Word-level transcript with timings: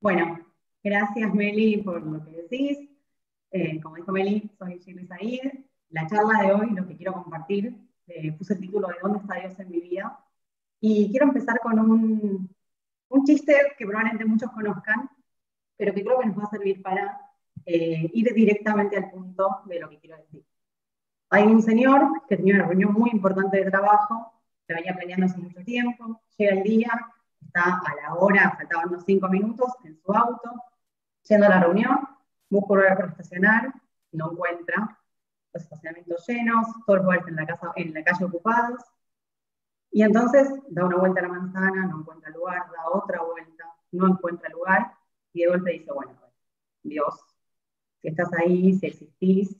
Bueno, 0.00 0.38
gracias 0.82 1.34
Meli 1.34 1.78
por 1.78 2.00
lo 2.02 2.24
que 2.24 2.30
decís. 2.30 2.88
Eh, 3.50 3.80
como 3.80 3.96
dijo 3.96 4.12
Meli, 4.12 4.48
soy 4.56 4.78
Jimmy 4.80 5.04
Said. 5.06 5.52
La 5.90 6.06
charla 6.06 6.42
de 6.42 6.52
hoy, 6.52 6.70
lo 6.70 6.86
que 6.86 6.96
quiero 6.96 7.14
compartir, 7.14 7.74
eh, 8.06 8.32
puse 8.32 8.54
el 8.54 8.60
título 8.60 8.88
de 8.88 8.94
¿Dónde 9.02 9.18
está 9.18 9.34
Dios 9.34 9.58
en 9.58 9.70
mi 9.70 9.80
vida? 9.80 10.18
Y 10.80 11.10
quiero 11.10 11.26
empezar 11.26 11.58
con 11.60 11.78
un, 11.80 12.54
un 13.08 13.24
chiste 13.24 13.54
que 13.76 13.86
probablemente 13.86 14.24
muchos 14.24 14.52
conozcan, 14.52 15.10
pero 15.76 15.92
que 15.92 16.04
creo 16.04 16.20
que 16.20 16.26
nos 16.26 16.38
va 16.38 16.44
a 16.44 16.50
servir 16.50 16.80
para 16.80 17.20
eh, 17.66 18.08
ir 18.12 18.32
directamente 18.34 18.96
al 18.96 19.10
punto 19.10 19.62
de 19.64 19.80
lo 19.80 19.88
que 19.88 19.98
quiero 19.98 20.16
decir. 20.18 20.44
Hay 21.30 21.42
un 21.44 21.62
señor 21.62 22.22
que 22.28 22.36
tenía 22.36 22.54
una 22.54 22.66
reunión 22.66 22.92
muy 22.92 23.10
importante 23.10 23.64
de 23.64 23.70
trabajo, 23.70 24.32
se 24.66 24.74
venía 24.74 24.94
planeando 24.94 25.26
hace 25.26 25.38
mucho 25.38 25.62
tiempo, 25.64 26.20
llega 26.36 26.52
el 26.52 26.62
día, 26.62 26.90
está 27.40 27.80
a 27.84 27.94
la 28.02 28.14
hora, 28.14 28.54
faltaban 28.56 28.88
unos 28.88 29.04
cinco 29.04 29.28
minutos 29.28 29.72
en 29.84 29.96
su 29.96 30.12
auto, 30.12 30.50
yendo 31.22 31.46
a 31.46 31.50
la 31.50 31.60
reunión, 31.60 31.98
busca 32.48 32.72
un 32.72 32.78
lugar 32.78 32.96
para 32.96 33.08
estacionar, 33.08 33.72
no 34.12 34.32
encuentra, 34.32 34.98
los 35.52 35.62
estacionamientos 35.62 36.26
llenos, 36.26 36.66
todos 36.86 36.98
los 36.98 37.04
lugares 37.04 37.28
en 37.28 37.36
la, 37.36 37.46
casa, 37.46 37.72
en 37.76 37.94
la 37.94 38.04
calle 38.04 38.24
ocupados, 38.24 38.82
y 39.90 40.02
entonces 40.02 40.48
da 40.68 40.84
una 40.84 40.96
vuelta 40.96 41.20
a 41.20 41.22
la 41.24 41.28
manzana, 41.30 41.86
no 41.86 42.00
encuentra 42.00 42.30
lugar, 42.30 42.70
da 42.70 42.90
otra 42.92 43.22
vuelta, 43.22 43.64
no 43.92 44.08
encuentra 44.08 44.48
lugar, 44.50 44.92
y 45.32 45.42
de 45.42 45.48
golpe 45.48 45.72
dice, 45.72 45.92
bueno, 45.92 46.12
Dios, 46.82 47.14
si 48.00 48.08
estás 48.08 48.32
ahí, 48.34 48.74
si 48.74 48.86
existís, 48.86 49.56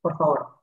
por 0.00 0.16
favor, 0.16 0.60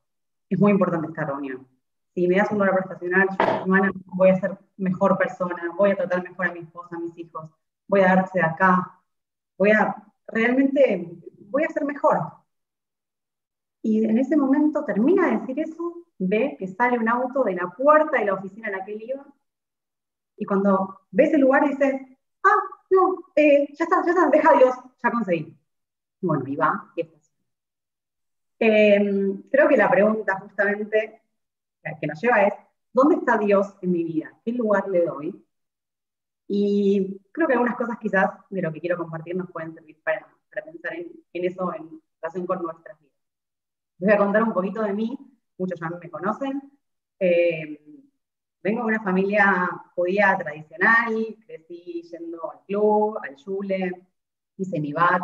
es 0.50 0.60
muy 0.60 0.72
importante 0.72 1.08
esta 1.08 1.26
reunión 1.26 1.71
si 2.14 2.28
me 2.28 2.38
das 2.38 2.52
un 2.52 2.58
lugar 2.58 2.72
para 2.72 2.84
estacionar, 2.84 3.28
yo 3.30 3.64
semana 3.64 3.92
voy 4.06 4.30
a 4.30 4.40
ser 4.40 4.58
mejor 4.78 5.18
persona, 5.18 5.74
voy 5.78 5.92
a 5.92 5.96
tratar 5.96 6.24
mejor 6.24 6.48
a 6.48 6.52
mi 6.52 6.60
esposa, 6.60 6.96
a 6.96 7.00
mis 7.00 7.18
hijos, 7.18 7.50
voy 7.88 8.02
a 8.02 8.16
darse 8.16 8.40
de 8.40 8.46
acá, 8.46 9.00
voy 9.58 9.72
a, 9.72 9.96
realmente, 10.28 11.10
voy 11.50 11.64
a 11.64 11.70
ser 11.70 11.86
mejor. 11.86 12.20
Y 13.82 14.06
en 14.06 14.18
ese 14.18 14.38
momento 14.38 14.84
termina 14.86 15.28
de 15.28 15.38
decir 15.40 15.60
eso, 15.60 16.06
ve 16.20 16.56
que 16.60 16.68
sale 16.68 17.00
un 17.00 17.10
auto 17.10 17.44
de 17.44 17.56
la 17.56 17.70
puerta 17.70 18.20
de 18.20 18.26
la 18.26 18.34
oficina 18.36 18.68
en 18.68 18.78
la 18.78 18.86
que 18.86 18.94
él 18.94 19.02
iba, 19.02 19.26
y 20.38 20.46
cuando 20.46 21.02
ve 21.12 21.26
ese 21.26 21.38
lugar 21.38 21.68
dice, 21.68 22.18
ah, 22.44 22.64
no, 22.90 23.16
eh, 23.36 23.68
ya 23.74 23.86
está, 23.86 24.04
ya 24.04 24.12
está, 24.12 24.30
deja 24.30 24.54
Dios, 24.58 24.76
ya 25.02 25.12
conseguí. 25.12 25.56
Bueno, 26.22 26.44
y 26.48 26.56
va, 26.56 26.92
y. 26.96 27.10
Eh, 28.60 29.34
creo 29.52 29.68
que 29.68 29.78
la 29.78 29.90
pregunta 29.90 30.40
justamente 30.40 31.22
que 32.00 32.08
nos 32.08 32.22
lleva 32.22 32.44
es, 32.44 32.54
¿dónde 32.94 33.16
está 33.16 33.38
Dios 33.38 33.76
en 33.82 33.92
mi 33.92 34.04
vida? 34.04 34.34
¿Qué 34.44 34.52
lugar 34.52 34.88
le 34.88 35.06
doy? 35.06 35.46
Y 36.48 37.20
creo 37.32 37.48
que 37.48 37.54
algunas 37.54 37.76
cosas 37.76 37.98
quizás 38.00 38.30
de 38.50 38.62
lo 38.62 38.72
que 38.72 38.82
quiero 38.82 38.98
compartir 38.98 39.36
nos 39.36 39.50
pueden 39.52 39.74
servir 39.74 40.02
para, 40.04 40.28
pensar 40.66 40.94
en, 40.96 41.12
eso 41.34 41.74
en 41.74 42.02
relación 42.22 42.46
con 42.46 42.62
nuestras 42.62 43.00
vidas. 43.00 43.16
Les 44.00 44.08
voy 44.08 44.14
a 44.14 44.18
contar 44.18 44.44
un 44.44 44.54
poquito 44.54 44.82
de 44.82 44.94
mí, 44.94 45.18
muchos 45.58 45.80
ya 45.80 45.90
me 45.90 46.10
conocen. 46.10 46.62
Eh, 47.20 47.80
vengo 48.62 48.82
de 48.82 48.88
una 48.88 49.04
familia 49.04 49.70
judía 49.96 50.38
tradicional, 50.38 51.38
crecí 51.46 52.02
yendo 52.04 52.52
al 52.52 52.66
club, 52.66 53.20
al 53.24 53.36
shule, 53.36 54.08
hice 54.58 54.80
mi 54.80 54.92
bat, 54.92 55.22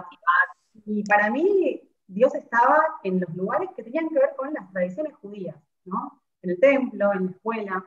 y 0.85 1.03
para 1.03 1.29
mí 1.29 1.81
Dios 2.07 2.33
estaba 2.35 2.99
en 3.03 3.19
los 3.19 3.35
lugares 3.35 3.69
que 3.75 3.83
tenían 3.83 4.07
que 4.09 4.15
ver 4.15 4.29
con 4.37 4.53
las 4.53 4.71
tradiciones 4.71 5.13
judías, 5.15 5.55
¿no? 5.85 6.21
El 6.49 6.59
templo, 6.59 7.13
en 7.13 7.25
la 7.25 7.31
escuela, 7.31 7.85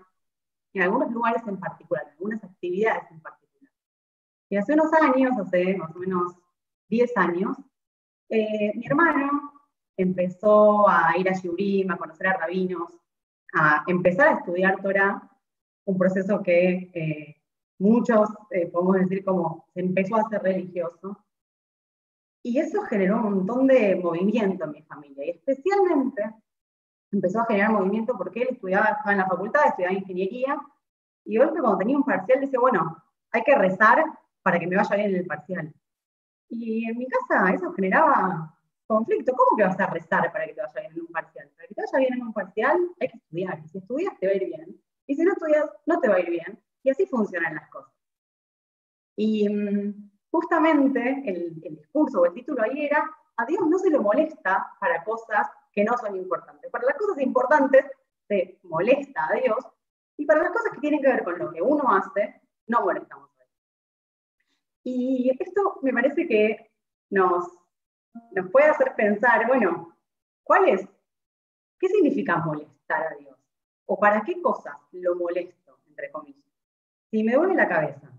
en 0.73 0.83
algunos 0.83 1.11
lugares 1.13 1.43
en 1.47 1.59
particular, 1.59 2.05
en 2.05 2.13
algunas 2.13 2.45
actividades 2.45 3.11
en 3.11 3.21
particular. 3.21 3.73
Y 4.49 4.57
hace 4.57 4.75
unos 4.75 4.93
años, 4.93 5.33
hace 5.39 5.77
más 5.77 5.95
o 5.95 5.99
menos 5.99 6.35
10 6.89 7.17
años, 7.17 7.57
eh, 8.29 8.73
mi 8.75 8.87
hermano 8.87 9.53
empezó 9.97 10.89
a 10.89 11.17
ir 11.17 11.29
a 11.29 11.35
Shurim, 11.35 11.91
a 11.91 11.97
conocer 11.97 12.29
a 12.29 12.37
rabinos, 12.37 12.93
a 13.53 13.85
empezar 13.87 14.29
a 14.29 14.39
estudiar 14.39 14.81
Torah, 14.81 15.29
un 15.85 15.99
proceso 15.99 16.43
que 16.43 16.91
eh, 16.95 17.37
muchos 17.79 18.29
eh, 18.51 18.67
podemos 18.67 19.01
decir 19.01 19.25
como 19.25 19.67
se 19.75 19.81
empezó 19.81 20.17
a 20.17 20.23
hacer 20.23 20.43
religioso. 20.43 21.25
Y 22.43 22.59
eso 22.59 22.83
generó 22.83 23.17
un 23.17 23.35
montón 23.35 23.67
de 23.67 23.97
movimiento 23.97 24.65
en 24.65 24.71
mi 24.71 24.83
familia, 24.83 25.27
y 25.27 25.31
especialmente 25.31 26.23
empezó 27.13 27.41
a 27.41 27.47
generar 27.47 27.73
movimiento 27.73 28.17
porque 28.17 28.43
él 28.43 28.49
estudiaba, 28.51 28.87
estaba 28.87 29.13
en 29.13 29.19
la 29.19 29.27
facultad, 29.27 29.67
estudiaba 29.67 29.95
ingeniería, 29.95 30.61
y 31.25 31.39
hoy 31.39 31.49
cuando 31.51 31.79
tenía 31.79 31.97
un 31.97 32.05
parcial 32.05 32.41
dice, 32.41 32.59
bueno, 32.59 32.97
hay 33.31 33.43
que 33.43 33.55
rezar 33.55 34.05
para 34.43 34.59
que 34.59 34.67
me 34.67 34.77
vaya 34.77 34.97
bien 34.97 35.11
en 35.11 35.17
el 35.17 35.27
parcial. 35.27 35.73
Y 36.49 36.85
en 36.89 36.99
mi 36.99 37.07
casa 37.07 37.53
eso 37.53 37.73
generaba 37.73 38.57
conflicto. 38.87 39.33
¿Cómo 39.33 39.57
que 39.57 39.63
vas 39.63 39.79
a 39.79 39.87
rezar 39.87 40.33
para 40.33 40.47
que 40.47 40.55
te 40.55 40.61
vaya 40.61 40.81
bien 40.81 40.93
en 40.93 41.01
un 41.03 41.07
parcial? 41.09 41.49
Para 41.55 41.69
que 41.69 41.75
te 41.75 41.83
vaya 41.83 41.99
bien 41.99 42.15
en 42.15 42.23
un 42.23 42.33
parcial 42.33 42.77
hay 42.99 43.09
que 43.09 43.17
estudiar. 43.17 43.69
Si 43.69 43.79
estudias 43.79 44.19
te 44.19 44.27
va 44.27 44.33
a 44.33 44.37
ir 44.37 44.47
bien. 44.47 44.81
Y 45.07 45.15
si 45.15 45.23
no 45.23 45.33
estudias, 45.33 45.71
no 45.87 46.01
te 46.01 46.09
va 46.09 46.17
a 46.17 46.21
ir 46.21 46.31
bien. 46.31 46.59
Y 46.83 46.91
así 46.91 47.07
funcionan 47.07 47.55
las 47.55 47.69
cosas. 47.69 47.93
Y 49.17 49.49
mm, 49.49 50.11
justamente 50.31 51.23
el, 51.27 51.61
el 51.63 51.77
discurso 51.77 52.23
o 52.23 52.27
el 52.27 52.35
título 52.35 52.63
ahí 52.63 52.87
era, 52.87 53.09
a 53.37 53.45
Dios 53.45 53.61
no 53.69 53.79
se 53.79 53.91
lo 53.91 54.03
molesta 54.03 54.73
para 54.81 55.05
cosas 55.05 55.47
que 55.73 55.85
no 55.85 55.97
son 55.97 56.17
importantes. 56.17 56.71
Para 56.71 56.87
las 56.87 56.97
cosas 56.97 57.21
importantes 57.21 57.85
se 58.29 58.59
molesta 58.63 59.29
a 59.29 59.35
Dios 59.35 59.59
y 60.17 60.27
para 60.27 60.43
las 60.43 60.53
cosas 60.53 60.73
que 60.73 60.81
tienen 60.81 61.01
que 61.01 61.09
ver 61.09 61.25
con 61.25 61.39
lo 61.39 61.51
que 61.51 61.63
uno 61.63 61.85
hace, 61.95 62.41
no 62.67 62.83
molestamos 62.83 63.31
a 63.31 63.45
Dios. 63.45 63.51
Y 64.85 65.37
esto 65.39 65.79
me 65.83 65.93
parece 65.93 66.27
que 66.27 66.71
nos, 67.11 67.49
nos 68.33 68.51
puede 68.51 68.67
hacer 68.67 68.95
pensar, 68.97 69.47
bueno, 69.47 69.97
¿cuál? 70.43 70.89
¿Qué 71.79 71.89
significa 71.89 72.37
molestar 72.37 73.13
a 73.13 73.17
Dios? 73.17 73.37
¿O 73.87 73.99
para 73.99 74.23
qué 74.23 74.41
cosas 74.41 74.77
lo 74.93 75.17
molesto, 75.17 75.79
entre 75.89 76.11
comillas? 76.11 76.41
Si 77.11 77.25
me 77.25 77.35
duele 77.35 77.55
la 77.55 77.69
cabeza 77.69 78.13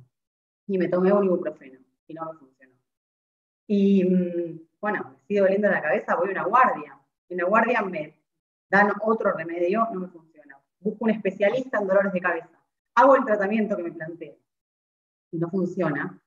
y 0.68 0.78
me 0.78 0.89
tomé 0.89 1.13
un 1.13 1.23
ibuprofeno 1.25 1.79
y 2.07 2.13
no 2.13 2.25
me 2.25 2.38
funcionó. 2.38 2.73
Y 3.68 4.03
mm, 4.03 4.68
bueno, 4.81 5.12
me 5.12 5.19
sigue 5.28 5.41
doliendo 5.41 5.69
la 5.69 5.81
cabeza, 5.81 6.16
voy 6.16 6.29
a 6.29 6.31
una 6.31 6.44
guardia 6.44 7.00
en 7.31 7.38
la 7.38 7.46
guardia 7.46 7.81
me 7.81 8.18
dan 8.69 8.92
otro 9.02 9.31
remedio, 9.31 9.88
no 9.94 10.02
me 10.02 10.08
funciona. 10.08 10.59
Busco 10.80 11.06
un 11.06 11.12
especialista 11.12 11.80
en 11.80 11.88
dolores 11.88 12.12
de 12.12 12.22
cabeza. 12.22 12.50
Hago 12.96 13.16
el 13.16 13.25
tratamiento 13.25 13.78
que 13.78 13.84
me 13.84 13.92
planteo 13.92 14.36
y 15.31 15.38
no 15.38 15.50
funciona. 15.50 16.22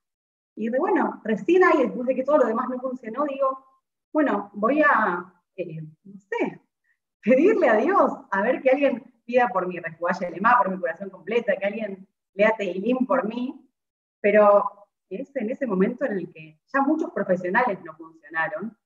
Y 0.57 0.71
de 0.71 0.79
bueno, 0.79 1.21
recién 1.25 1.63
ahí, 1.65 1.83
después 1.83 2.07
de 2.07 2.15
que 2.15 2.25
todo 2.25 2.39
lo 2.39 2.47
demás 2.47 2.69
no 2.71 2.81
funcionó, 2.81 3.25
digo, 3.25 3.67
bueno, 4.13 4.51
voy 4.55 4.81
a, 4.83 5.35
eh, 5.57 5.83
no 6.05 6.19
sé, 6.19 6.61
pedirle 7.21 7.69
a 7.69 7.77
Dios, 7.77 8.13
a 8.31 8.43
ver 8.43 8.63
que 8.63 8.71
alguien 8.71 9.13
pida 9.27 9.49
por 9.49 9.67
mi 9.67 9.79
resguaje 9.79 10.31
lema, 10.31 10.57
por 10.57 10.71
mi 10.71 10.79
curación 10.79 11.11
completa, 11.11 11.57
que 11.57 11.67
alguien 11.67 12.09
lea 12.35 12.55
Teilín 12.57 13.07
por 13.07 13.27
mí, 13.27 13.69
pero 14.21 14.87
es 15.11 15.35
en 15.37 15.51
ese 15.51 15.67
momento 15.67 16.05
en 16.05 16.13
el 16.13 16.33
que 16.33 16.61
ya 16.73 16.81
muchos 16.83 17.11
profesionales 17.11 17.79
no 17.85 17.95
funcionaron, 17.95 18.77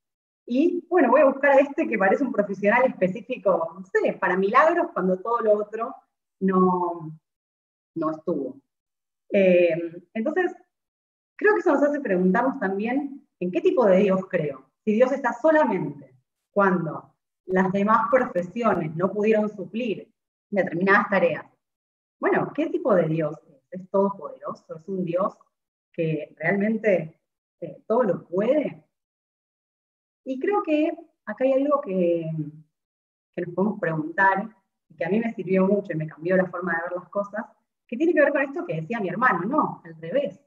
y 0.51 0.83
bueno, 0.89 1.11
voy 1.11 1.21
a 1.21 1.27
buscar 1.27 1.51
a 1.51 1.61
este 1.61 1.87
que 1.87 1.99
parece 1.99 2.25
un 2.25 2.33
profesional 2.33 2.87
específico, 2.87 3.71
no 3.75 3.85
sé, 3.85 4.15
para 4.15 4.35
milagros 4.35 4.89
cuando 4.95 5.19
todo 5.19 5.41
lo 5.41 5.53
otro 5.53 5.95
no, 6.41 7.21
no 7.95 8.11
estuvo. 8.11 8.59
Eh, 9.31 10.03
entonces, 10.15 10.55
creo 11.37 11.53
que 11.53 11.61
eso 11.61 11.73
nos 11.73 11.83
hace 11.83 12.01
preguntarnos 12.01 12.59
también 12.59 13.29
en 13.41 13.51
qué 13.51 13.61
tipo 13.61 13.85
de 13.85 13.99
Dios 13.99 14.23
creo. 14.31 14.71
Si 14.87 14.95
Dios 14.95 15.13
está 15.13 15.35
solamente 15.35 16.17
cuando 16.51 17.15
las 17.45 17.71
demás 17.71 18.09
profesiones 18.11 18.97
no 18.97 19.13
pudieron 19.13 19.51
suplir 19.51 20.11
determinadas 20.49 21.11
tareas. 21.11 21.45
Bueno, 22.19 22.51
¿qué 22.55 22.69
tipo 22.71 22.95
de 22.95 23.07
Dios 23.07 23.37
es? 23.49 23.81
¿Es 23.83 23.91
todopoderoso? 23.91 24.77
¿Es 24.77 24.89
un 24.89 25.05
Dios 25.05 25.37
que 25.93 26.35
realmente 26.39 27.21
eh, 27.61 27.83
todo 27.87 28.03
lo 28.03 28.27
puede? 28.27 28.88
Y 30.29 30.39
creo 30.39 30.63
que 30.63 30.93
acá 31.25 31.45
hay 31.45 31.55
algo 31.55 31.81
que, 31.81 32.31
nos 33.35 33.55
podemos 33.55 33.81
preguntar, 33.81 34.55
y 34.91 34.95
que 34.95 35.07
a 35.07 35.09
mí 35.09 35.21
me 35.21 35.33
sirvió 35.33 35.67
mucho 35.67 35.95
y 35.95 35.97
me 35.97 36.07
cambió 36.07 36.37
la 36.37 36.45
forma 36.45 36.75
de 36.75 36.83
ver 36.83 36.93
las 37.01 37.09
cosas, 37.09 37.47
que 37.87 37.97
tiene 37.97 38.13
que 38.13 38.21
ver 38.21 38.33
con 38.33 38.43
esto 38.43 38.67
que 38.67 38.83
decía 38.83 39.01
mi 39.01 39.09
hermano, 39.09 39.47
no, 39.47 39.81
al 39.87 39.99
revés. 39.99 40.39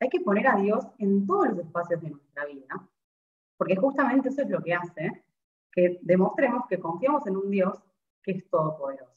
Hay 0.00 0.10
que 0.10 0.20
poner 0.20 0.46
a 0.46 0.56
Dios 0.56 0.86
en 0.98 1.26
todos 1.26 1.48
los 1.48 1.58
espacios 1.60 2.02
de 2.02 2.10
nuestra 2.10 2.44
vida, 2.44 2.88
porque 3.56 3.76
justamente 3.76 4.28
eso 4.28 4.42
es 4.42 4.50
lo 4.50 4.62
que 4.62 4.74
hace 4.74 5.24
que 5.72 5.98
demostremos 6.02 6.66
que 6.68 6.78
confiamos 6.78 7.26
en 7.26 7.38
un 7.38 7.50
Dios 7.50 7.82
que 8.22 8.32
es 8.32 8.50
todopoderoso. 8.50 9.16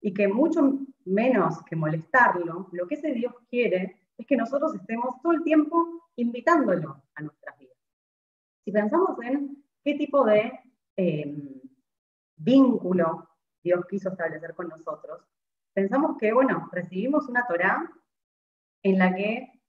Y 0.00 0.14
que 0.14 0.28
mucho 0.28 0.78
menos 1.04 1.64
que 1.64 1.74
molestarlo, 1.74 2.68
lo 2.70 2.86
que 2.86 2.94
ese 2.94 3.12
Dios 3.12 3.34
quiere 3.48 3.96
es 4.16 4.24
que 4.24 4.36
nosotros 4.36 4.72
estemos 4.76 5.20
todo 5.20 5.32
el 5.32 5.42
tiempo 5.42 6.08
invitándolo 6.14 7.02
a 7.16 7.22
nuestras. 7.22 7.59
Si 8.64 8.72
pensamos 8.72 9.16
en 9.22 9.64
qué 9.82 9.94
tipo 9.94 10.24
de 10.24 10.52
em, 10.96 11.60
vínculo 12.36 13.28
Dios 13.62 13.84
quiso 13.86 14.10
establecer 14.10 14.54
con 14.54 14.68
nosotros, 14.68 15.22
pensamos 15.74 16.16
que, 16.18 16.32
bueno, 16.32 16.68
recibimos 16.72 17.28
una 17.28 17.46
Torá 17.46 17.90
en 18.82 18.98
la 18.98 19.14
que 19.14 19.60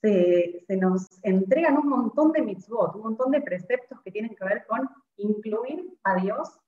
se, 0.00 0.64
nos 0.76 1.06
entregan 1.22 1.76
un 1.78 1.88
montón 1.88 2.32
de 2.32 2.42
mitzvot, 2.42 2.94
un 2.96 3.02
montón 3.02 3.30
de 3.30 3.40
preceptos 3.40 4.00
que 4.02 4.12
tienen 4.12 4.34
que 4.34 4.44
ver 4.44 4.66
con 4.66 4.88
incluir 5.16 5.98
a 6.04 6.16
Dios 6.16 6.58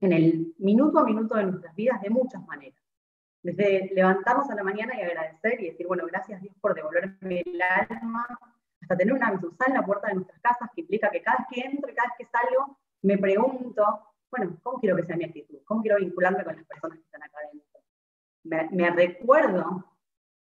en 0.00 0.12
el 0.12 0.54
minuto 0.58 0.98
a 0.98 1.04
minuto 1.04 1.36
de 1.36 1.44
nuestras 1.44 1.74
vidas 1.74 2.00
de 2.00 2.10
muchas 2.10 2.44
maneras. 2.46 2.80
Desde 3.42 3.90
levantarnos 3.94 4.50
a 4.50 4.54
la 4.54 4.64
mañana 4.64 4.98
y 4.98 5.02
agradecer 5.02 5.60
y 5.60 5.70
decir, 5.70 5.86
bueno, 5.86 6.04
gracias 6.06 6.40
Dios 6.40 6.56
por 6.60 6.74
devolverme 6.74 7.42
el 7.44 7.62
alma, 7.62 8.26
hasta 8.86 8.96
tener 8.96 9.14
una 9.14 9.32
mezuzá 9.32 9.64
en 9.66 9.74
la 9.74 9.84
puerta 9.84 10.06
de 10.06 10.14
nuestras 10.14 10.40
casas, 10.40 10.70
que 10.72 10.82
implica 10.82 11.10
que 11.10 11.20
cada 11.20 11.38
vez 11.38 11.46
que 11.50 11.60
entro 11.60 11.90
y 11.90 11.94
cada 11.94 12.08
vez 12.08 12.18
que 12.18 12.26
salgo, 12.26 12.78
me 13.02 13.18
pregunto, 13.18 14.14
bueno, 14.30 14.56
¿cómo 14.62 14.78
quiero 14.78 14.94
que 14.94 15.02
sea 15.02 15.16
mi 15.16 15.24
actitud? 15.24 15.58
¿Cómo 15.64 15.82
quiero 15.82 15.98
vincularme 15.98 16.44
con 16.44 16.54
las 16.54 16.64
personas 16.66 16.98
que 16.98 17.04
están 17.04 17.22
acá 17.24 17.38
adentro? 17.38 18.70
Me, 18.70 18.90
recuerdo 18.90 19.84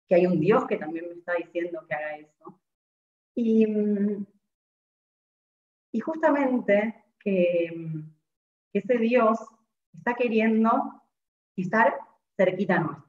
que 0.07 0.15
hay 0.15 0.27
un 0.27 0.39
Dios 0.39 0.67
que 0.67 0.77
también 0.77 1.07
me 1.09 1.15
está 1.15 1.35
diciendo 1.35 1.85
que 1.89 1.95
haga 1.97 2.17
eso. 2.17 2.61
Y, 3.35 3.67
y 5.91 6.01
justamente 6.01 7.05
que, 7.19 8.05
ese 8.73 8.99
Dios 8.99 9.41
está 9.93 10.15
queriendo 10.15 11.03
estar 11.57 11.99
cerquita 12.37 12.79
nuestro. 12.79 13.09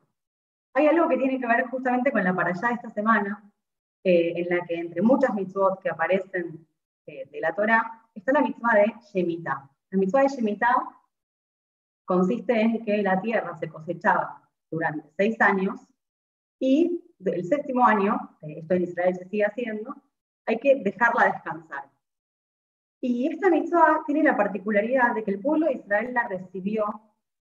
Hay 0.73 0.87
algo 0.87 1.07
que 1.07 1.17
tiene 1.17 1.39
que 1.39 1.45
ver 1.45 1.67
justamente 1.67 2.11
con 2.11 2.23
la 2.23 2.33
para 2.33 2.49
allá 2.49 2.69
de 2.69 2.73
esta 2.73 2.89
semana, 2.89 3.48
eh, 4.03 4.33
en 4.35 4.49
la 4.49 4.65
que 4.65 4.75
entre 4.75 5.01
muchas 5.01 5.33
mitzvot 5.33 5.81
que 5.81 5.89
aparecen 5.89 6.65
eh, 7.05 7.27
de 7.29 7.41
la 7.41 7.53
Torah, 7.53 8.09
está 8.13 8.31
la 8.31 8.41
mitzvah 8.41 8.75
de 8.75 8.93
Shemitah. 9.11 9.69
La 9.91 9.97
mitzvah 9.97 10.21
de 10.23 10.29
Shemitah 10.29 10.75
consiste 12.05 12.59
en 12.59 12.83
que 12.83 13.01
la 13.01 13.19
tierra 13.21 13.55
se 13.55 13.69
cosechaba 13.69 14.49
durante 14.71 15.09
seis 15.17 15.39
años 15.41 15.81
y 16.59 17.03
el 17.25 17.43
séptimo 17.43 17.85
año, 17.85 18.37
esto 18.41 18.73
en 18.73 18.83
Israel 18.83 19.15
se 19.15 19.25
sigue 19.25 19.45
haciendo, 19.45 19.95
hay 20.45 20.57
que 20.57 20.75
dejarla 20.75 21.25
descansar. 21.25 21.89
Y 23.01 23.27
esta 23.27 23.49
mitzvah 23.49 24.03
tiene 24.05 24.23
la 24.23 24.35
particularidad 24.35 25.15
de 25.15 25.23
que 25.23 25.31
el 25.31 25.39
pueblo 25.39 25.67
de 25.67 25.73
Israel 25.73 26.13
la 26.13 26.27
recibió 26.27 26.85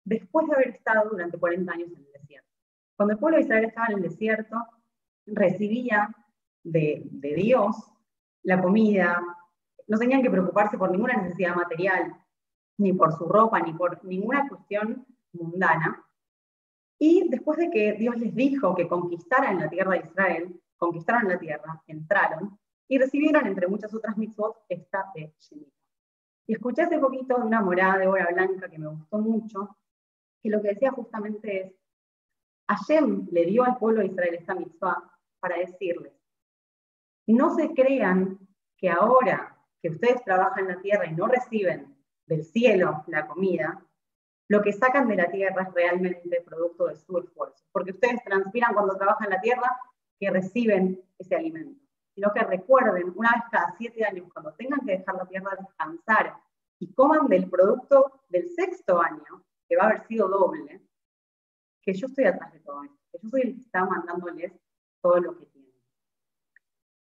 después 0.05 0.47
de 0.47 0.55
haber 0.55 0.69
estado 0.69 1.11
durante 1.11 1.39
40 1.39 1.73
años 1.73 1.89
en 1.91 2.05
el 2.05 2.13
desierto. 2.13 2.49
Cuando 2.97 3.13
el 3.13 3.19
pueblo 3.19 3.37
de 3.39 3.45
Israel 3.45 3.65
estaba 3.65 3.89
en 3.89 3.97
el 3.97 4.03
desierto, 4.03 4.57
recibía 5.27 6.15
de, 6.63 7.03
de 7.05 7.35
Dios 7.35 7.77
la 8.43 8.61
comida, 8.63 9.23
no 9.87 9.99
tenían 9.99 10.23
que 10.23 10.31
preocuparse 10.31 10.79
por 10.79 10.91
ninguna 10.91 11.17
necesidad 11.17 11.55
material, 11.55 12.15
ni 12.79 12.93
por 12.93 13.13
su 13.13 13.25
ropa, 13.27 13.61
ni 13.61 13.73
por 13.73 14.03
ninguna 14.05 14.49
cuestión 14.49 15.05
mundana, 15.33 16.05
y 16.99 17.29
después 17.29 17.59
de 17.59 17.71
que 17.71 17.93
Dios 17.93 18.17
les 18.17 18.35
dijo 18.35 18.75
que 18.75 18.89
conquistaran 18.89 19.61
la 19.61 19.71
tierra 19.71 19.93
de 19.93 20.07
Israel, 20.07 20.61
conquistaron 20.77 21.29
la 21.29 21.39
tierra, 21.39 21.83
entraron 21.87 22.59
y 22.89 22.99
recibieron, 22.99 23.47
entre 23.47 23.69
muchas 23.69 23.95
otras 23.95 24.17
mitzvot, 24.17 24.65
esta 24.69 25.07
de 25.15 25.33
Shemitah. 25.39 25.73
Y 26.47 26.55
escuché 26.55 26.83
hace 26.83 26.99
poquito 26.99 27.37
una 27.37 27.61
morada 27.61 27.99
de 27.99 28.09
hora 28.09 28.29
blanca 28.33 28.69
que 28.69 28.79
me 28.79 28.89
gustó 28.89 29.19
mucho, 29.19 29.77
que 30.43 30.51
lo 30.51 30.61
que 30.61 30.69
decía 30.69 30.91
justamente 30.91 31.61
es, 31.61 31.75
Hashem 32.69 33.29
le 33.31 33.45
dio 33.45 33.65
al 33.65 33.79
pueblo 33.79 34.01
de 34.01 34.07
Israel 34.09 34.35
esta 34.35 34.55
mitzvah 34.55 35.11
para 35.41 35.59
decirles, 35.59 36.13
no 37.35 37.55
se 37.55 37.75
crean 37.75 38.39
que 38.77 38.89
ahora 38.91 39.57
que 39.81 39.91
ustedes 39.91 40.25
trabajan 40.25 40.69
la 40.69 40.81
tierra 40.81 41.07
y 41.07 41.15
no 41.15 41.27
reciben 41.27 41.97
del 42.27 42.45
cielo 42.45 43.05
la 43.07 43.27
comida, 43.27 43.85
lo 44.49 44.63
que 44.63 44.73
sacan 44.73 45.09
de 45.09 45.17
la 45.17 45.31
tierra 45.31 45.65
es 45.65 45.75
realmente 45.75 46.43
producto 46.45 46.87
de 46.87 46.97
su 46.97 47.19
esfuerzo, 47.19 47.65
porque 47.71 47.91
ustedes 47.91 48.25
transpiran 48.25 48.73
cuando 48.73 48.97
trabajan 48.97 49.27
en 49.27 49.35
la 49.35 49.41
tierra 49.41 49.79
que 50.19 50.31
reciben 50.31 51.03
ese 51.19 51.37
alimento, 51.37 51.85
sino 52.15 52.33
que 52.33 52.41
recuerden 52.41 53.13
una 53.15 53.33
vez 53.33 53.43
cada 53.51 53.75
siete 53.77 54.05
años, 54.05 54.33
cuando 54.33 54.55
tengan 54.55 54.81
que 54.81 54.99
dejar 54.99 55.15
la 55.17 55.27
tierra 55.27 55.57
descansar 55.59 56.35
y 56.79 56.93
coman 56.95 57.29
del 57.29 57.49
producto 57.49 58.23
del 58.29 58.49
sexto 58.49 59.01
año, 59.01 59.45
que 59.69 59.77
va 59.77 59.85
a 59.85 59.87
haber 59.89 60.07
sido 60.07 60.29
doble, 60.29 60.81
que 61.83 61.93
yo 61.93 62.07
estoy 62.07 62.25
atrás 62.25 62.53
de 62.53 62.61
todo 62.61 62.85
esto, 62.85 62.97
que 63.13 63.19
yo 63.23 63.29
soy 63.29 63.41
el 63.43 63.55
que 63.55 63.61
está 63.61 63.85
mandándoles 63.85 64.53
todo 65.03 65.21
lo 65.21 65.37
que. 65.37 65.48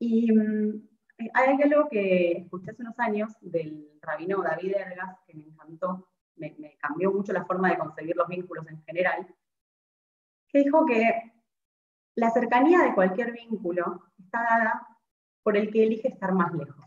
Y 0.08 0.32
mm, 0.32 0.88
hay 1.34 1.62
algo 1.64 1.90
que 1.90 2.34
escuché 2.34 2.70
hace 2.70 2.84
unos 2.84 3.00
años 3.00 3.34
del 3.42 3.90
rabino 4.02 4.44
David 4.44 4.76
Ergas, 4.76 5.18
que 5.26 5.34
me 5.34 5.46
encantó, 5.46 6.10
me, 6.36 6.56
cambió 6.78 7.12
mucho 7.12 7.34
la 7.34 7.46
forma 7.46 7.72
de 7.72 7.80
concebir 7.80 8.16
los 8.16 8.28
vínculos 8.28 8.68
en 8.68 8.84
general, 8.84 9.28
que 10.48 10.60
dijo 10.60 10.86
que 10.86 11.34
la 12.14 12.30
cercanía 12.30 12.84
de 12.84 12.94
cualquier 12.94 13.32
vínculo 13.32 14.04
está 14.20 14.44
dada 14.44 14.88
por 15.42 15.58
el 15.58 15.72
que 15.72 15.84
elige 15.84 16.10
estar 16.10 16.34
más 16.34 16.54
lejos. 16.54 16.86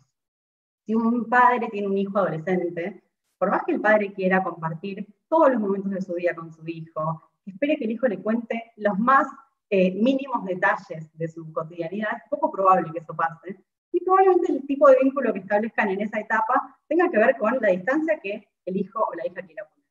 Si 0.86 0.94
un 0.94 1.28
padre 1.28 1.68
tiene 1.72 1.88
un 1.88 1.98
hijo 1.98 2.18
adolescente, 2.18 3.02
por 3.36 3.50
más 3.50 3.64
que 3.64 3.72
el 3.72 3.80
padre 3.80 4.12
quiera 4.12 4.44
compartir 4.44 5.12
todos 5.28 5.50
los 5.50 5.60
momentos 5.60 5.90
de 5.90 6.02
su 6.02 6.14
día 6.14 6.36
con 6.36 6.52
su 6.52 6.66
hijo, 6.68 7.32
espere 7.44 7.76
que 7.78 7.84
el 7.84 7.90
hijo 7.90 8.06
le 8.06 8.22
cuente 8.22 8.72
los 8.76 8.96
más 8.96 9.26
eh, 9.70 9.92
mínimos 9.92 10.44
detalles 10.44 11.10
de 11.16 11.28
su 11.28 11.52
cotidianidad, 11.52 12.16
es 12.16 12.28
poco 12.30 12.50
probable 12.50 12.90
que 12.92 13.00
eso 13.00 13.14
pase. 13.14 13.62
Y 13.92 14.00
probablemente 14.00 14.52
el 14.52 14.66
tipo 14.66 14.88
de 14.88 14.98
vínculo 15.02 15.32
que 15.32 15.40
establezcan 15.40 15.90
en 15.90 16.00
esa 16.02 16.20
etapa 16.20 16.78
tenga 16.86 17.10
que 17.10 17.18
ver 17.18 17.36
con 17.36 17.58
la 17.60 17.68
distancia 17.68 18.18
que 18.20 18.48
el 18.64 18.76
hijo 18.76 19.00
o 19.00 19.14
la 19.14 19.26
hija 19.26 19.42
quiera 19.42 19.64
poner. 19.68 19.86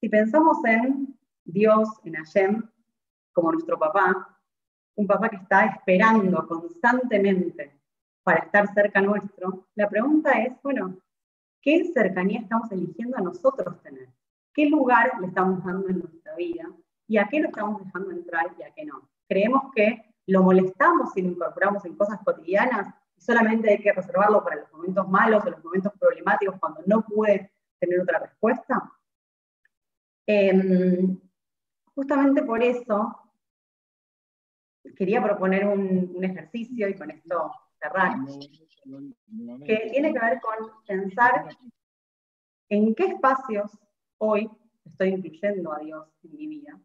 Si 0.00 0.08
pensamos 0.08 0.64
en 0.64 1.18
Dios, 1.44 1.88
en 2.04 2.14
Hashem, 2.14 2.68
como 3.32 3.52
nuestro 3.52 3.78
papá, 3.78 4.40
un 4.96 5.06
papá 5.06 5.28
que 5.28 5.36
está 5.36 5.66
esperando 5.66 6.46
constantemente 6.46 7.80
para 8.22 8.40
estar 8.40 8.72
cerca 8.74 9.00
nuestro, 9.00 9.68
la 9.74 9.88
pregunta 9.88 10.32
es, 10.42 10.60
bueno, 10.62 10.98
¿qué 11.60 11.84
cercanía 11.92 12.40
estamos 12.40 12.70
eligiendo 12.72 13.16
a 13.16 13.20
nosotros 13.20 13.80
tener? 13.82 14.08
¿Qué 14.52 14.66
lugar 14.66 15.12
le 15.20 15.28
estamos 15.28 15.64
dando 15.64 15.88
en 15.88 16.00
nuestra 16.00 16.34
vida? 16.34 16.66
¿Y 17.08 17.18
a 17.18 17.28
qué 17.28 17.40
lo 17.40 17.48
estamos 17.48 17.84
dejando 17.84 18.10
entrar 18.10 18.54
y 18.58 18.62
a 18.62 18.72
qué 18.72 18.84
no? 18.84 19.08
Creemos 19.28 19.72
que 19.74 20.14
lo 20.26 20.42
molestamos 20.42 21.12
si 21.12 21.22
lo 21.22 21.30
incorporamos 21.30 21.84
en 21.84 21.96
cosas 21.96 22.20
cotidianas 22.24 22.92
y 23.16 23.20
solamente 23.20 23.70
hay 23.70 23.78
que 23.78 23.92
reservarlo 23.92 24.42
para 24.42 24.56
los 24.56 24.72
momentos 24.72 25.08
malos 25.08 25.44
o 25.44 25.50
los 25.50 25.62
momentos 25.64 25.92
problemáticos 25.98 26.58
cuando 26.58 26.82
no 26.86 27.04
puede 27.04 27.52
tener 27.78 28.00
otra 28.00 28.18
respuesta. 28.18 28.92
Em, 30.26 31.20
justamente 31.94 32.42
por 32.42 32.62
eso 32.62 33.16
quería 34.96 35.22
proponer 35.22 35.66
un, 35.66 36.24
ejercicio 36.24 36.88
y 36.88 36.94
con 36.94 37.10
esto 37.10 37.52
cerrar, 37.78 38.16
que 39.64 39.88
tiene 39.90 40.12
que 40.12 40.18
ver 40.18 40.40
con 40.40 40.70
pensar 40.86 41.46
en 42.68 42.94
qué 42.94 43.04
espacios 43.04 43.78
hoy 44.18 44.50
estoy 44.84 45.08
incluyendo 45.08 45.72
a 45.72 45.78
Dios 45.78 46.08
en 46.24 46.36
mi 46.36 46.46
vida 46.46 46.80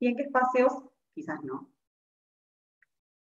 y 0.00 0.08
en 0.08 0.16
qué 0.16 0.22
espacios 0.22 0.72
quizás 1.14 1.42
no. 1.44 1.70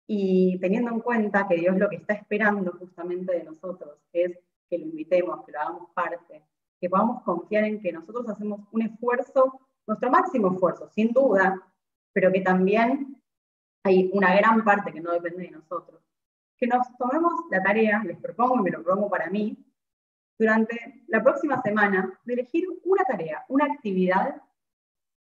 Y 0.07 0.59
teniendo 0.59 0.91
en 0.91 1.00
cuenta 1.00 1.47
que 1.47 1.57
Dios 1.57 1.76
lo 1.76 1.88
que 1.88 1.97
está 1.97 2.14
esperando 2.14 2.73
justamente 2.73 3.33
de 3.33 3.45
nosotros 3.45 3.99
es 4.12 4.38
que 4.69 4.79
lo 4.79 4.87
invitemos, 4.87 5.45
que 5.45 5.52
lo 5.52 5.61
hagamos 5.61 5.91
parte, 5.95 6.45
que 6.81 6.91
podamos 6.91 7.23
confiar 7.23 7.64
en 7.64 7.81
que 7.81 7.93
nosotros 7.93 8.29
hacemos 8.29 8.61
un 8.73 8.83
esfuerzo, 8.83 9.61
nuestro 9.87 10.11
máximo 10.11 10.52
esfuerzo, 10.52 10.88
sin 10.91 11.12
duda, 11.12 11.61
pero 12.12 12.33
que 12.33 12.41
también 12.41 13.23
hay 13.85 14.11
una 14.12 14.35
gran 14.35 14.64
parte 14.64 14.93
que 14.93 15.00
no 15.00 15.12
depende 15.12 15.45
de 15.45 15.50
nosotros. 15.50 16.00
Que 16.57 16.67
nos 16.67 16.87
tomemos 16.97 17.33
la 17.50 17.62
tarea, 17.62 18.02
les 18.05 18.19
propongo 18.19 18.59
y 18.59 18.62
me 18.62 18.71
lo 18.71 18.83
propongo 18.83 19.11
para 19.11 19.31
mí, 19.31 19.57
durante 20.38 21.05
la 21.09 21.23
próxima 21.23 21.61
semana, 21.62 22.19
de 22.25 22.35
elegir 22.35 22.64
una 22.85 23.05
tarea, 23.05 23.45
una 23.49 23.67
actividad 23.67 24.43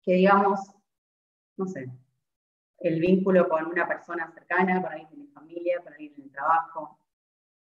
que 0.01 0.13
digamos, 0.13 0.59
no 1.59 1.67
sé, 1.67 1.91
el 2.79 2.99
vínculo 3.01 3.47
con 3.49 3.65
una 3.67 3.85
persona 3.85 4.31
cercana, 4.31 4.81
para 4.81 4.95
alguien 4.95 5.11
de 5.11 5.17
mi 5.17 5.27
familia, 5.27 5.81
para 5.83 5.95
alguien 5.95 6.13
en 6.17 6.23
el 6.23 6.31
trabajo, 6.31 6.97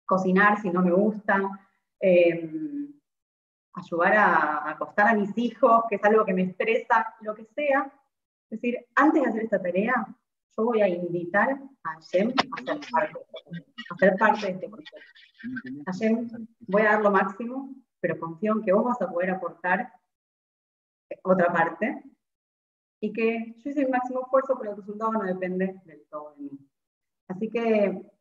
cocinar 0.07 0.61
si 0.61 0.71
no 0.71 0.83
me 0.83 0.93
gusta, 0.93 1.41
eh, 2.01 2.51
ayudar 3.75 4.17
a, 4.17 4.71
acostar 4.71 5.09
a 5.09 5.15
mis 5.15 5.37
hijos, 5.37 5.85
que 5.89 5.97
es 5.97 6.05
algo 6.05 6.25
que 6.25 6.33
me 6.33 6.43
estresa, 6.43 7.15
lo 7.21 7.35
que 7.35 7.45
sea. 7.45 7.93
Es 8.51 8.61
decir, 8.61 8.79
antes 8.95 9.23
de 9.23 9.29
hacer 9.29 9.43
esta 9.45 9.63
tarea, 9.63 9.95
yo 10.57 10.65
voy 10.65 10.81
a 10.81 10.89
invitar 10.89 11.61
a 11.85 12.01
Jem 12.11 12.33
a 12.51 12.63
ser 12.63 12.81
parte, 12.91 13.19
a 13.91 14.47
de 14.47 14.53
este 14.53 14.69
proceso. 14.69 14.97
A 15.87 15.93
Jem 15.93 16.29
voy 16.61 16.83
a 16.83 16.93
dar 16.93 17.03
lo 17.03 17.11
máximo, 17.11 17.75
pero 18.01 18.19
confío 18.19 18.55
en 18.55 18.63
que 18.63 18.73
vos 18.73 18.85
vas 18.85 19.01
a 19.03 19.11
poder 19.11 19.31
aportar 19.31 19.93
otra 21.23 21.53
parte 21.53 22.03
y 23.03 23.13
que 23.13 23.57
yo 23.59 23.71
hice 23.71 23.83
el 23.83 23.91
máximo 23.91 24.21
esfuerzo, 24.23 24.57
pero 24.57 24.71
el 24.71 24.77
resultado 24.77 25.13
no 25.13 25.25
depende 25.25 25.81
del 25.85 26.05
todo 26.09 26.35
de 26.37 26.43
mí. 26.45 26.51
Así 27.27 27.51
que 27.51 28.13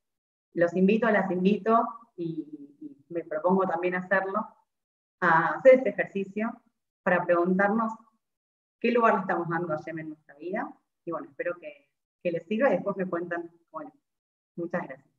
los 0.54 0.76
invito, 0.76 1.08
las 1.12 1.30
invito 1.32 1.88
y, 2.18 2.68
me 3.10 3.26
propongo 3.26 3.68
también 3.68 3.94
hacerlo 3.94 4.48
a 5.20 5.56
hacer 5.56 5.76
este 5.76 5.90
ejercicio 5.90 6.62
para 7.04 7.26
preguntarnos 7.26 7.92
qué 8.80 8.92
lugar 8.92 9.16
le 9.16 9.20
estamos 9.20 9.50
dando 9.50 9.74
a 9.74 9.82
Yem 9.82 10.00
en 10.00 10.10
nuestra 10.10 10.34
vida. 10.36 10.74
Y 11.04 11.12
bueno, 11.12 11.28
espero 11.28 11.56
que, 11.60 11.90
que 12.24 12.32
les 12.32 12.48
sirva 12.48 12.70
y 12.70 12.74
después 12.74 12.96
me 12.96 13.06
cuentan, 13.06 13.52
bueno, 13.70 13.92
Muchas 14.56 14.84
gracias. 14.88 15.11